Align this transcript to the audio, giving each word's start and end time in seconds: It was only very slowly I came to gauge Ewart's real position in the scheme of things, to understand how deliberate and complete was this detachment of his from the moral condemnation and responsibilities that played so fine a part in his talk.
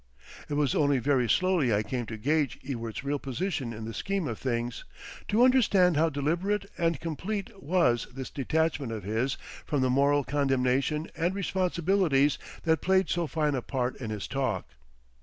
It 0.49 0.55
was 0.55 0.73
only 0.73 0.97
very 0.97 1.29
slowly 1.29 1.71
I 1.71 1.83
came 1.83 2.07
to 2.07 2.17
gauge 2.17 2.57
Ewart's 2.63 3.03
real 3.03 3.19
position 3.19 3.71
in 3.71 3.85
the 3.85 3.93
scheme 3.93 4.27
of 4.27 4.39
things, 4.39 4.83
to 5.27 5.43
understand 5.43 5.95
how 5.95 6.09
deliberate 6.09 6.65
and 6.75 6.99
complete 6.99 7.51
was 7.61 8.07
this 8.11 8.31
detachment 8.31 8.91
of 8.91 9.03
his 9.03 9.37
from 9.63 9.81
the 9.81 9.91
moral 9.91 10.23
condemnation 10.23 11.07
and 11.15 11.35
responsibilities 11.35 12.39
that 12.63 12.81
played 12.81 13.09
so 13.09 13.27
fine 13.27 13.53
a 13.53 13.61
part 13.61 13.95
in 13.97 14.09
his 14.09 14.27
talk. 14.27 14.69